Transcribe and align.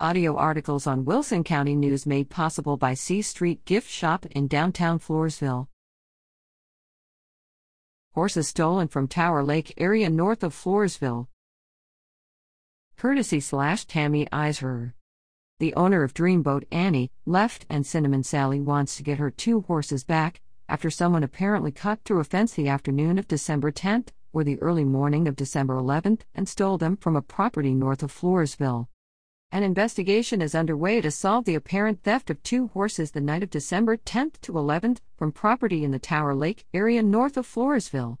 Audio 0.00 0.34
articles 0.34 0.88
on 0.88 1.04
Wilson 1.04 1.44
County 1.44 1.76
News 1.76 2.04
made 2.04 2.28
possible 2.28 2.76
by 2.76 2.94
C 2.94 3.22
Street 3.22 3.64
Gift 3.64 3.88
Shop 3.88 4.26
in 4.26 4.48
downtown 4.48 4.98
Floresville. 4.98 5.68
Horses 8.12 8.48
stolen 8.48 8.88
from 8.88 9.06
Tower 9.06 9.44
Lake 9.44 9.72
area 9.76 10.10
north 10.10 10.42
of 10.42 10.52
Floresville. 10.52 11.28
Courtesy 12.96 13.38
slash 13.38 13.86
Tami 13.86 14.28
Eiserer. 14.30 14.94
The 15.60 15.72
owner 15.74 16.02
of 16.02 16.12
Dreamboat 16.12 16.64
Annie 16.72 17.12
left 17.24 17.64
and 17.70 17.86
Cinnamon 17.86 18.24
Sally 18.24 18.60
wants 18.60 18.96
to 18.96 19.04
get 19.04 19.20
her 19.20 19.30
two 19.30 19.60
horses 19.60 20.02
back 20.02 20.40
after 20.68 20.90
someone 20.90 21.22
apparently 21.22 21.70
cut 21.70 22.00
through 22.04 22.18
a 22.18 22.24
fence 22.24 22.54
the 22.54 22.68
afternoon 22.68 23.16
of 23.16 23.28
December 23.28 23.70
10th 23.70 24.08
or 24.32 24.42
the 24.42 24.60
early 24.60 24.84
morning 24.84 25.28
of 25.28 25.36
December 25.36 25.76
11th 25.76 26.22
and 26.34 26.48
stole 26.48 26.78
them 26.78 26.96
from 26.96 27.14
a 27.14 27.22
property 27.22 27.72
north 27.72 28.02
of 28.02 28.12
Floresville. 28.12 28.88
An 29.54 29.62
investigation 29.62 30.42
is 30.42 30.56
underway 30.56 31.00
to 31.00 31.12
solve 31.12 31.44
the 31.44 31.54
apparent 31.54 32.02
theft 32.02 32.28
of 32.28 32.42
two 32.42 32.66
horses 32.74 33.12
the 33.12 33.20
night 33.20 33.44
of 33.44 33.50
December 33.50 33.96
10th 33.96 34.40
to 34.40 34.52
11th 34.54 34.98
from 35.16 35.30
property 35.30 35.84
in 35.84 35.92
the 35.92 36.00
Tower 36.00 36.34
Lake 36.34 36.66
area 36.74 37.04
north 37.04 37.36
of 37.36 37.46
Floresville. 37.46 38.18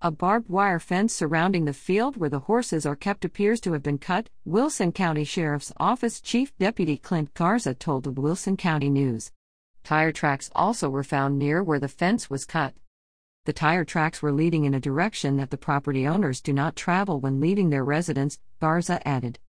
A 0.00 0.12
barbed 0.12 0.48
wire 0.48 0.78
fence 0.78 1.12
surrounding 1.12 1.64
the 1.64 1.72
field 1.72 2.16
where 2.16 2.30
the 2.30 2.46
horses 2.46 2.86
are 2.86 2.94
kept 2.94 3.24
appears 3.24 3.60
to 3.62 3.72
have 3.72 3.82
been 3.82 3.98
cut, 3.98 4.30
Wilson 4.44 4.92
County 4.92 5.24
Sheriff's 5.24 5.72
Office 5.78 6.20
Chief 6.20 6.56
Deputy 6.56 6.96
Clint 6.96 7.34
Garza 7.34 7.74
told 7.74 8.04
the 8.04 8.12
Wilson 8.12 8.56
County 8.56 8.90
News. 8.90 9.32
Tire 9.82 10.12
tracks 10.12 10.50
also 10.54 10.88
were 10.88 11.02
found 11.02 11.36
near 11.36 11.64
where 11.64 11.80
the 11.80 11.88
fence 11.88 12.30
was 12.30 12.44
cut. 12.44 12.74
The 13.44 13.52
tire 13.52 13.84
tracks 13.84 14.22
were 14.22 14.30
leading 14.30 14.66
in 14.66 14.74
a 14.74 14.80
direction 14.80 15.36
that 15.38 15.50
the 15.50 15.58
property 15.58 16.06
owners 16.06 16.40
do 16.40 16.52
not 16.52 16.76
travel 16.76 17.18
when 17.18 17.40
leaving 17.40 17.70
their 17.70 17.84
residence, 17.84 18.38
Garza 18.60 19.04
added. 19.04 19.40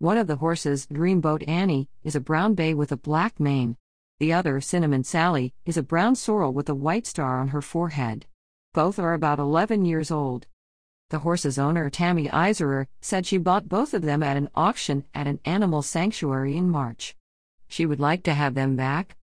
One 0.00 0.18
of 0.18 0.26
the 0.26 0.36
horses, 0.36 0.88
Dreamboat 0.88 1.46
Annie, 1.46 1.88
is 2.02 2.16
a 2.16 2.20
brown 2.20 2.54
bay 2.54 2.74
with 2.74 2.90
a 2.90 2.96
black 2.96 3.38
mane. 3.38 3.76
The 4.18 4.32
other, 4.32 4.60
Cinnamon 4.60 5.04
Sally, 5.04 5.54
is 5.64 5.76
a 5.76 5.84
brown 5.84 6.16
sorrel 6.16 6.52
with 6.52 6.68
a 6.68 6.74
white 6.74 7.06
star 7.06 7.38
on 7.38 7.48
her 7.48 7.62
forehead. 7.62 8.26
Both 8.72 8.98
are 8.98 9.14
about 9.14 9.38
11 9.38 9.84
years 9.84 10.10
old. 10.10 10.48
The 11.10 11.20
horse's 11.20 11.60
owner, 11.60 11.90
Tami 11.90 12.28
Eiserer, 12.30 12.88
said 13.00 13.24
she 13.24 13.38
bought 13.38 13.68
both 13.68 13.94
of 13.94 14.02
them 14.02 14.20
at 14.20 14.36
an 14.36 14.50
auction 14.56 15.04
at 15.14 15.28
an 15.28 15.38
animal 15.44 15.80
sanctuary 15.80 16.56
in 16.56 16.70
March. 16.70 17.14
She 17.68 17.86
would 17.86 18.00
like 18.00 18.24
to 18.24 18.34
have 18.34 18.54
them 18.54 18.74
back. 18.74 19.16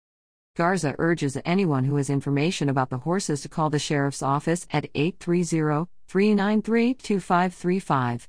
Garza 0.56 0.94
urges 1.00 1.36
anyone 1.44 1.84
who 1.84 1.96
has 1.96 2.08
information 2.08 2.68
about 2.68 2.90
the 2.90 2.98
horses 2.98 3.40
to 3.42 3.48
call 3.48 3.70
the 3.70 3.80
sheriff's 3.80 4.22
office 4.22 4.68
at 4.70 4.88
830 4.94 5.90
393 6.06 6.94
2535 6.94 8.28